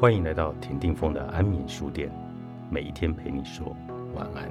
[0.00, 2.10] 欢迎来到田定峰的安眠书店，
[2.70, 3.76] 每一天陪你说
[4.14, 4.50] 晚安。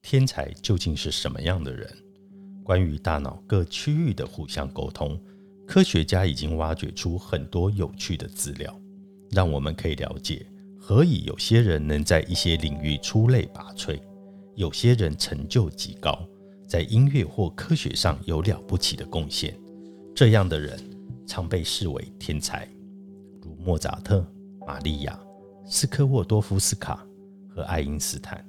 [0.00, 1.92] 天才究竟是什么样的人？
[2.62, 5.20] 关于大脑各区域的互相沟通，
[5.66, 8.72] 科学家已经挖掘出很多有趣的资料，
[9.32, 10.46] 让我们可以了解。
[10.88, 14.00] 何以有些人能在一些领域出类拔萃，
[14.54, 16.18] 有些人成就极高，
[16.66, 19.54] 在音乐或科学上有了不起的贡献？
[20.16, 20.80] 这样的人
[21.26, 22.66] 常被视为天才，
[23.42, 24.26] 如莫扎特、
[24.66, 25.20] 玛利亚、
[25.66, 27.06] 斯科沃多夫斯卡
[27.50, 28.42] 和爱因斯坦。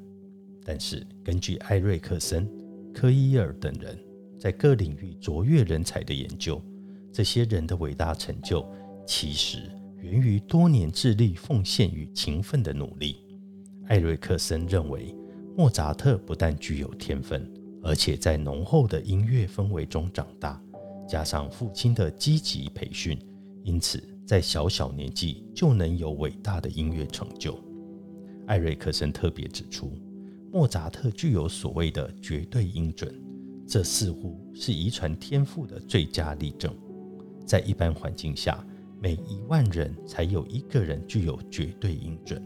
[0.63, 2.49] 但是，根据艾瑞克森、
[2.93, 3.99] 科伊尔等人
[4.39, 6.63] 在各领域卓越人才的研究，
[7.11, 8.65] 这些人的伟大成就
[9.05, 9.69] 其实。
[10.01, 13.17] 源于多年致力奉献与勤奋的努力。
[13.87, 15.13] 艾瑞克森认为，
[15.57, 17.51] 莫扎特不但具有天分，
[17.83, 20.61] 而且在浓厚的音乐氛围中长大，
[21.07, 23.19] 加上父亲的积极培训，
[23.63, 27.59] 因此在小小年纪就能有伟大的音乐成就。
[28.47, 29.91] 艾瑞克森特别指出，
[30.51, 33.13] 莫扎特具有所谓的绝对音准，
[33.67, 36.73] 这似乎是遗传天赋的最佳例证。
[37.45, 38.63] 在一般环境下，
[39.01, 42.43] 每一万人才有一个人具有绝对音准，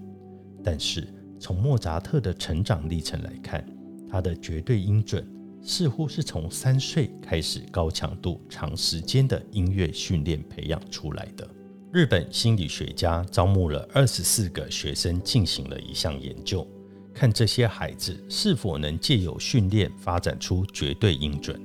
[0.63, 1.07] 但是
[1.39, 3.65] 从莫扎特的成长历程来看，
[4.07, 5.27] 他的绝对音准
[5.63, 11.49] 似乎是从三岁开始高强度、长时间的音乐训练培养出来的。
[11.91, 16.67] 日本心理学家招募了二十四个学生进行了一项研究，
[17.13, 21.59] 看这些孩子是否能借由训练发展出绝对音准。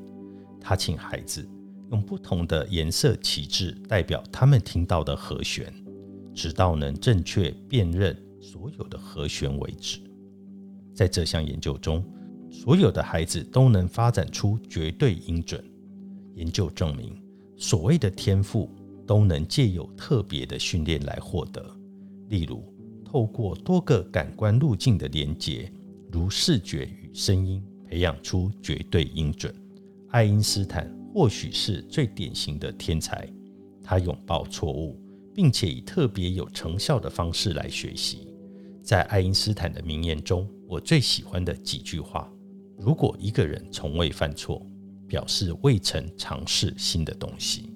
[0.61, 1.47] 他请孩子。
[1.91, 5.73] 用不同的颜色旗帜代表他们听到的和弦，
[6.35, 9.99] 直到能正确辨认所有的和弦为止。
[10.95, 12.05] 在这项研究中，
[12.51, 15.65] 所有的孩子都能发展出绝对音准。
[16.35, 17.17] 研究证明，
[17.57, 18.71] 所谓的天赋
[19.07, 21.65] 都能借由特别的训练来获得，
[22.29, 22.63] 例如
[23.05, 25.73] 透过多个感官路径的连接，
[26.13, 29.55] 如视觉与声音，培养出绝对音准。
[30.11, 30.98] 爱因斯坦。
[31.13, 33.29] 或许是最典型的天才，
[33.83, 35.01] 他拥抱错误，
[35.35, 38.29] 并且以特别有成效的方式来学习。
[38.83, 42.31] 在爱因斯坦的名言中，我最喜欢的几句话：
[42.77, 44.65] 如果一个人从未犯错，
[45.07, 47.73] 表示未曾尝试新的东西。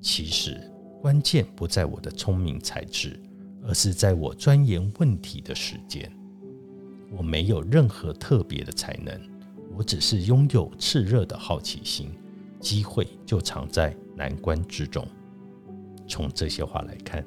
[0.00, 0.60] 其实
[1.02, 3.20] 关键不在我的聪明才智，
[3.62, 6.10] 而是在我钻研问题的时间。
[7.16, 9.20] 我没有任何特别的才能，
[9.76, 12.10] 我只是拥有炽热的好奇心。
[12.66, 15.06] 机会就藏在难关之中。
[16.08, 17.24] 从这些话来看，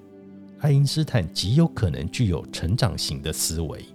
[0.60, 3.86] 爱因斯坦极有可能具有成长型的思维，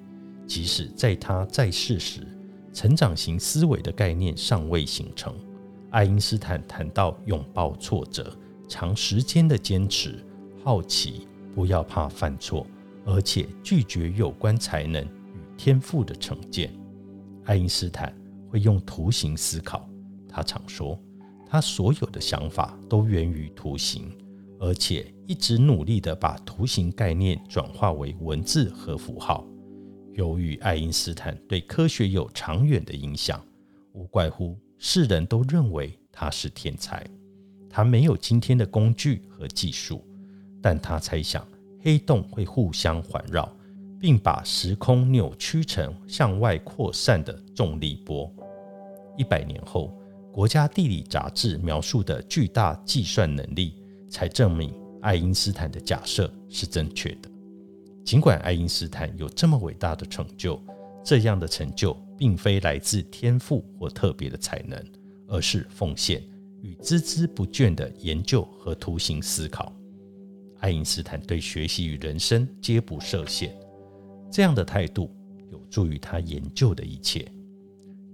[0.46, 2.26] 即使在他在世时，
[2.72, 5.34] 成长型思维的概念尚未形成。
[5.90, 8.34] 爱因斯坦谈到拥抱挫折、
[8.66, 10.24] 长时间的坚持、
[10.64, 12.66] 好奇、不要怕犯错，
[13.04, 16.72] 而且拒绝有关才能与天赋的成见。
[17.44, 18.16] 爱因斯坦
[18.48, 19.86] 会用图形思考，
[20.26, 20.98] 他常说。
[21.54, 24.10] 他所有的想法都源于图形，
[24.58, 29.46] 而且一直努力地把图形概念转化为文字和符号。
[30.14, 33.40] 由于爱因斯坦对科学有长远的影响，
[33.92, 37.06] 无怪乎世人都认为他是天才。
[37.70, 40.04] 他没有今天的工具和技术，
[40.60, 41.46] 但他猜想
[41.80, 43.48] 黑洞会互相环绕，
[44.00, 48.28] 并把时空扭曲成向外扩散的重力波。
[49.16, 49.96] 一百年后。
[50.34, 53.76] 国家地理杂志描述的巨大计算能力，
[54.10, 57.30] 才证明爱因斯坦的假设是正确的。
[58.04, 60.60] 尽管爱因斯坦有这么伟大的成就，
[61.04, 64.84] 这样的成就并非来自天赋或特别的才能，
[65.28, 66.20] 而是奉献
[66.62, 69.72] 与孜孜不倦的研究和图形思考。
[70.58, 73.54] 爱因斯坦对学习与人生皆不设限，
[74.32, 75.08] 这样的态度
[75.52, 77.24] 有助于他研究的一切。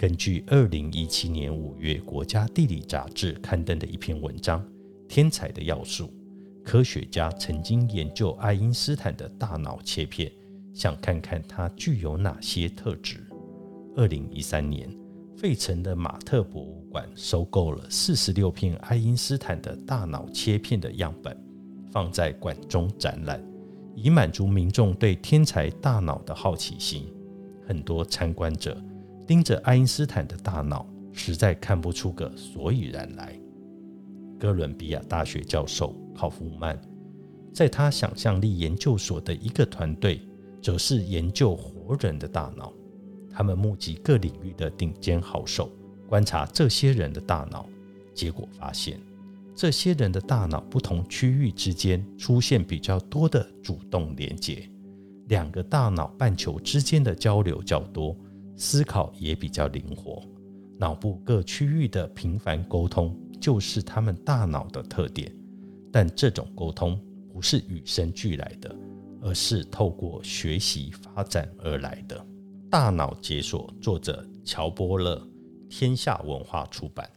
[0.01, 4.59] 根据二零一七年五月《国家地理》杂志刊登的一篇文章
[5.07, 6.07] 《天才的要素》，
[6.65, 10.33] 科学家曾经研究爱因斯坦的大脑切片，
[10.73, 13.23] 想看看他具有哪些特质。
[13.95, 14.89] 二零一三年，
[15.37, 21.37] 费城的马特博物馆收购了四十六片爱因斯坦的大脑切片的样本，
[21.93, 23.39] 放在馆中展览，
[23.95, 27.07] 以满足民众对天才大脑的好奇心。
[27.67, 28.83] 很多参观者。
[29.31, 33.39] 盯着爱因斯坦的大脑，实在看不出个所以然来。
[34.41, 36.77] 哥伦比亚大学教授考夫曼，
[37.55, 40.21] 在他想象力研究所的一个团队，
[40.61, 42.73] 则是研究活人的大脑。
[43.31, 45.71] 他们募集各领域的顶尖好手，
[46.09, 47.69] 观察这些人的大脑，
[48.13, 49.01] 结果发现，
[49.55, 54.69] 这些人的大脑不同区域之间出现比较多的主动连接，
[55.29, 58.17] 两个大脑半球之间的交流较多，
[58.61, 60.23] 思考也比较灵活。
[60.79, 65.35] 脑部各区域的频繁沟通就是他们大脑的特点，
[65.91, 67.01] 但这种沟通
[67.33, 68.77] 不是与生俱来的，
[69.23, 72.23] 而是透过学习发展而来的。
[72.69, 75.27] 大脑解锁，作者乔波勒，
[75.71, 77.09] 天下文化出版。